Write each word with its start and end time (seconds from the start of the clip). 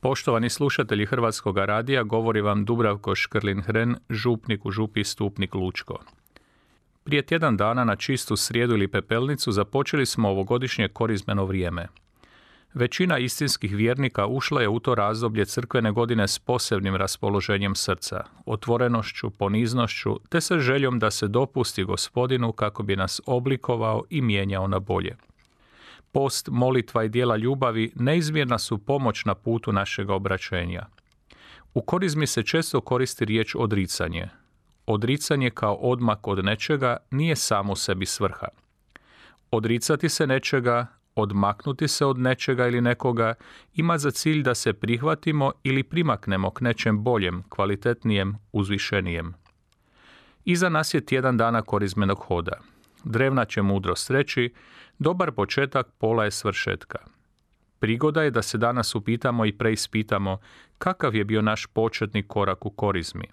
Poštovani 0.00 0.50
slušatelji 0.50 1.06
Hrvatskog 1.06 1.58
radija, 1.58 2.02
govori 2.02 2.40
vam 2.40 2.64
Dubravko 2.64 3.10
Škrlin-Hren, 3.10 3.96
župnik 4.10 4.66
u 4.66 4.70
župi 4.70 5.04
Stupnik 5.04 5.54
Lučko. 5.54 5.98
Prije 7.04 7.22
tjedan 7.22 7.56
dana 7.56 7.84
na 7.84 7.96
čistu 7.96 8.36
srijedu 8.36 8.74
ili 8.74 8.88
pepelnicu 8.88 9.52
započeli 9.52 10.06
smo 10.06 10.28
ovogodišnje 10.28 10.88
korizmeno 10.88 11.44
vrijeme. 11.44 11.86
Većina 12.74 13.18
istinskih 13.18 13.76
vjernika 13.76 14.26
ušla 14.26 14.62
je 14.62 14.68
u 14.68 14.80
to 14.80 14.94
razdoblje 14.94 15.44
crkvene 15.44 15.92
godine 15.92 16.28
s 16.28 16.38
posebnim 16.38 16.96
raspoloženjem 16.96 17.74
srca, 17.74 18.24
otvorenošću, 18.46 19.30
poniznošću, 19.30 20.18
te 20.28 20.40
sa 20.40 20.58
željom 20.58 20.98
da 20.98 21.10
se 21.10 21.28
dopusti 21.28 21.84
gospodinu 21.84 22.52
kako 22.52 22.82
bi 22.82 22.96
nas 22.96 23.20
oblikovao 23.26 24.02
i 24.10 24.22
mijenjao 24.22 24.68
na 24.68 24.78
bolje. 24.78 25.16
Post, 26.16 26.48
molitva 26.52 27.04
i 27.04 27.08
dijela 27.08 27.36
ljubavi 27.36 27.92
neizmjerna 27.94 28.58
su 28.58 28.78
pomoć 28.78 29.24
na 29.24 29.34
putu 29.34 29.72
našega 29.72 30.14
obraćenja. 30.14 30.86
U 31.74 31.82
korizmi 31.82 32.26
se 32.26 32.42
često 32.42 32.80
koristi 32.80 33.24
riječ 33.24 33.54
odricanje. 33.54 34.28
Odricanje 34.86 35.50
kao 35.50 35.74
odmak 35.74 36.26
od 36.26 36.44
nečega 36.44 36.96
nije 37.10 37.36
samo 37.36 37.76
sebi 37.76 38.06
svrha. 38.06 38.46
Odricati 39.50 40.08
se 40.08 40.26
nečega, 40.26 40.86
odmaknuti 41.14 41.88
se 41.88 42.06
od 42.06 42.18
nečega 42.18 42.66
ili 42.66 42.80
nekoga 42.80 43.34
ima 43.74 43.98
za 43.98 44.10
cilj 44.10 44.42
da 44.42 44.54
se 44.54 44.72
prihvatimo 44.72 45.52
ili 45.62 45.82
primaknemo 45.82 46.50
k 46.50 46.60
nečem 46.60 47.04
boljem, 47.04 47.42
kvalitetnijem, 47.48 48.38
uzvišenijem. 48.52 49.34
Iza 50.44 50.68
nas 50.68 50.94
je 50.94 51.06
tjedan 51.06 51.36
dana 51.36 51.62
korizmenog 51.62 52.18
hoda. 52.18 52.60
Drevna 53.08 53.44
će 53.44 53.62
mudrost 53.62 54.10
reći, 54.10 54.52
dobar 54.98 55.32
početak 55.32 55.86
pola 55.98 56.24
je 56.24 56.30
svršetka. 56.30 56.98
Prigoda 57.78 58.22
je 58.22 58.30
da 58.30 58.42
se 58.42 58.58
danas 58.58 58.94
upitamo 58.94 59.46
i 59.46 59.52
preispitamo 59.52 60.38
kakav 60.78 61.14
je 61.14 61.24
bio 61.24 61.42
naš 61.42 61.66
početni 61.66 62.22
korak 62.22 62.66
u 62.66 62.70
korizmi. 62.70 63.24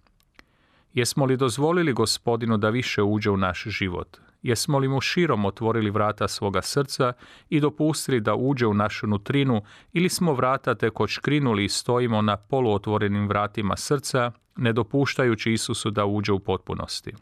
Jesmo 0.94 1.26
li 1.26 1.38
dozvolili 1.38 1.94
gospodinu 1.94 2.58
da 2.58 2.70
više 2.70 3.04
uđe 3.04 3.30
u 3.30 3.38
naš 3.38 3.64
život? 3.64 4.18
Jesmo 4.42 4.80
li 4.80 4.88
mu 4.88 5.02
širom 5.02 5.46
otvorili 5.46 5.90
vrata 5.90 6.28
svoga 6.28 6.62
srca 6.62 7.14
i 7.50 7.60
dopustili 7.60 8.20
da 8.20 8.36
uđe 8.36 8.68
u 8.68 8.74
našu 8.74 9.08
nutrinu 9.08 9.62
ili 9.94 10.10
smo 10.10 10.34
vrata 10.34 10.76
tek 10.76 11.00
odškrinuli 11.00 11.66
i 11.66 11.70
stojimo 11.70 12.22
na 12.22 12.38
poluotvorenim 12.38 13.28
vratima 13.28 13.78
srca, 13.78 14.32
ne 14.56 14.74
dopuštajući 14.74 15.54
Isusu 15.54 15.90
da 15.92 16.06
uđe 16.06 16.32
u 16.32 16.40
potpunosti? 16.40 17.14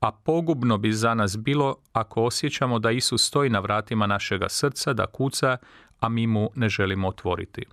A 0.00 0.12
pogubno 0.12 0.78
bi 0.78 0.92
za 0.92 1.14
nas 1.14 1.38
bilo 1.38 1.76
ako 1.92 2.22
osjećamo 2.22 2.78
da 2.78 2.90
Isus 2.90 3.26
stoji 3.26 3.50
na 3.50 3.60
vratima 3.60 4.06
našega 4.06 4.48
srca, 4.48 4.92
da 4.92 5.06
kuca, 5.06 5.56
a 6.00 6.08
mi 6.08 6.26
mu 6.26 6.50
ne 6.54 6.68
želimo 6.68 7.08
otvoriti. 7.08 7.64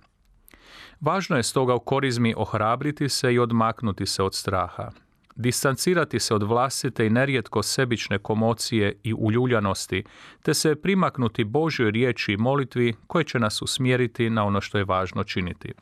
Važno 1.00 1.36
je 1.36 1.42
stoga 1.42 1.74
u 1.74 1.80
korizmi 1.80 2.34
ohrabriti 2.36 3.08
se 3.08 3.34
i 3.34 3.38
odmaknuti 3.38 4.06
se 4.06 4.22
od 4.22 4.34
straha, 4.34 4.90
distancirati 5.36 6.20
se 6.20 6.34
od 6.34 6.42
vlastite 6.42 7.06
i 7.06 7.10
nerijetko 7.10 7.62
sebične 7.62 8.18
komocije 8.18 9.00
i 9.02 9.14
uljuljanosti, 9.14 10.04
te 10.42 10.54
se 10.54 10.76
primaknuti 10.76 11.44
Božjoj 11.44 11.90
riječi 11.90 12.32
i 12.32 12.36
molitvi 12.36 12.94
koje 13.06 13.24
će 13.24 13.38
nas 13.38 13.62
usmjeriti 13.62 14.30
na 14.30 14.44
ono 14.44 14.60
što 14.60 14.78
je 14.78 14.84
važno 14.84 15.24
činiti. 15.24 15.72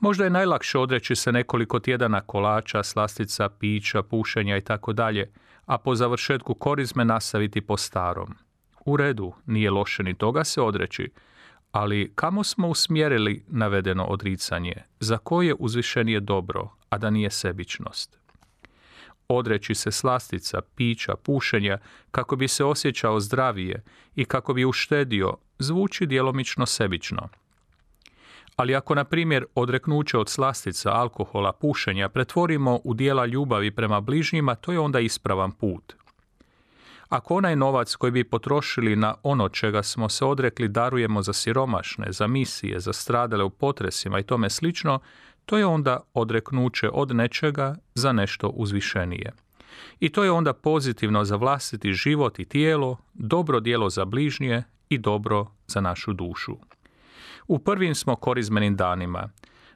Možda 0.00 0.24
je 0.24 0.30
najlakše 0.30 0.78
odreći 0.78 1.16
se 1.16 1.32
nekoliko 1.32 1.80
tjedana 1.80 2.20
kolača, 2.20 2.82
slastica, 2.82 3.48
pića, 3.48 4.02
pušenja 4.02 4.56
i 4.56 4.60
tako 4.60 4.92
dalje, 4.92 5.32
a 5.66 5.78
po 5.78 5.94
završetku 5.94 6.54
korizme 6.54 7.04
nastaviti 7.04 7.60
po 7.60 7.76
starom. 7.76 8.34
U 8.84 8.96
redu, 8.96 9.32
nije 9.46 9.70
loše 9.70 10.02
ni 10.02 10.14
toga 10.14 10.44
se 10.44 10.60
odreći, 10.60 11.10
ali 11.72 12.12
kamo 12.14 12.44
smo 12.44 12.68
usmjerili 12.68 13.44
navedeno 13.48 14.04
odricanje, 14.04 14.82
za 15.00 15.18
koje 15.18 15.54
uzvišenije 15.58 16.20
dobro, 16.20 16.70
a 16.88 16.98
da 16.98 17.10
nije 17.10 17.30
sebičnost? 17.30 18.18
Odreći 19.28 19.74
se 19.74 19.90
slastica, 19.90 20.60
pića, 20.76 21.14
pušenja, 21.16 21.78
kako 22.10 22.36
bi 22.36 22.48
se 22.48 22.64
osjećao 22.64 23.20
zdravije 23.20 23.84
i 24.14 24.24
kako 24.24 24.54
bi 24.54 24.64
uštedio, 24.64 25.36
zvuči 25.58 26.06
djelomično 26.06 26.66
sebično– 26.66 27.28
ali 28.56 28.74
ako, 28.74 28.94
na 28.94 29.04
primjer, 29.04 29.44
odreknuće 29.54 30.18
od 30.18 30.28
slastica, 30.28 30.92
alkohola, 30.92 31.52
pušenja 31.52 32.08
pretvorimo 32.08 32.80
u 32.84 32.94
dijela 32.94 33.26
ljubavi 33.26 33.70
prema 33.70 34.00
bližnjima, 34.00 34.54
to 34.54 34.72
je 34.72 34.78
onda 34.78 35.00
ispravan 35.00 35.52
put. 35.52 35.94
Ako 37.08 37.36
onaj 37.36 37.56
novac 37.56 37.94
koji 37.94 38.12
bi 38.12 38.24
potrošili 38.24 38.96
na 38.96 39.14
ono 39.22 39.48
čega 39.48 39.82
smo 39.82 40.08
se 40.08 40.24
odrekli 40.24 40.68
darujemo 40.68 41.22
za 41.22 41.32
siromašne, 41.32 42.06
za 42.10 42.26
misije, 42.26 42.80
za 42.80 42.92
stradale 42.92 43.44
u 43.44 43.50
potresima 43.50 44.18
i 44.18 44.22
tome 44.22 44.50
slično, 44.50 44.98
to 45.46 45.58
je 45.58 45.66
onda 45.66 46.00
odreknuće 46.14 46.90
od 46.92 47.16
nečega 47.16 47.76
za 47.94 48.12
nešto 48.12 48.48
uzvišenije. 48.48 49.32
I 50.00 50.08
to 50.08 50.24
je 50.24 50.30
onda 50.30 50.52
pozitivno 50.52 51.24
za 51.24 51.36
vlastiti 51.36 51.92
život 51.92 52.38
i 52.38 52.44
tijelo, 52.44 52.96
dobro 53.14 53.60
djelo 53.60 53.90
za 53.90 54.04
bližnje 54.04 54.62
i 54.88 54.98
dobro 54.98 55.46
za 55.66 55.80
našu 55.80 56.12
dušu. 56.12 56.56
U 57.48 57.58
prvim 57.58 57.94
smo 57.94 58.16
korizmenim 58.16 58.76
danima, 58.76 59.30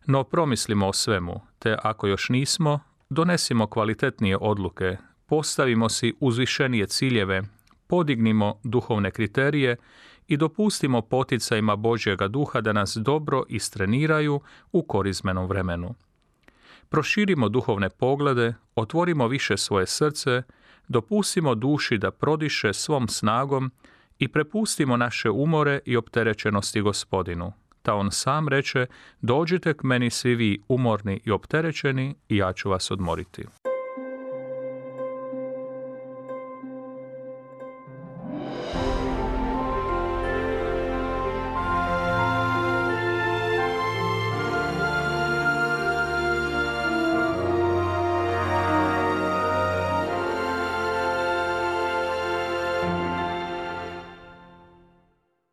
no 0.07 0.25
promislimo 0.25 0.89
o 0.89 0.93
svemu, 0.93 1.41
te 1.59 1.77
ako 1.83 2.07
još 2.07 2.29
nismo, 2.29 2.81
donesimo 3.11 3.67
kvalitetnije 3.67 4.37
odluke, 4.41 4.97
postavimo 5.27 5.89
si 5.89 6.15
uzvišenije 6.21 6.87
ciljeve, 6.87 7.43
podignimo 7.87 8.61
duhovne 8.65 9.11
kriterije 9.11 9.77
i 10.29 10.37
dopustimo 10.37 11.03
poticajima 11.03 11.77
Božjega 11.77 12.29
duha 12.29 12.61
da 12.61 12.73
nas 12.73 12.97
dobro 13.01 13.43
istreniraju 13.49 14.41
u 14.73 14.83
korizmenom 14.83 15.47
vremenu. 15.47 15.95
Proširimo 16.89 17.49
duhovne 17.49 17.91
poglede, 17.91 18.55
otvorimo 18.75 19.29
više 19.29 19.57
svoje 19.57 19.87
srce, 19.87 20.43
dopustimo 20.89 21.55
duši 21.55 21.99
da 21.99 22.11
prodiše 22.11 22.73
svom 22.73 23.09
snagom 23.09 23.71
i 24.19 24.29
prepustimo 24.29 24.97
naše 24.97 25.31
umore 25.31 25.81
i 25.85 25.97
opterećenosti 25.97 26.81
gospodinu. 26.81 27.53
Ta 27.83 27.95
on 27.95 28.11
sam 28.11 28.49
reče, 28.49 28.87
dođite 29.21 29.75
k 29.75 29.83
meni 29.83 30.11
svi 30.11 30.35
vi 30.35 30.59
umorni 30.69 31.21
i 31.25 31.31
opterećeni 31.31 32.15
i 32.29 32.37
ja 32.37 32.53
ću 32.53 32.71
vas 32.71 32.91
odmoriti. 32.91 33.45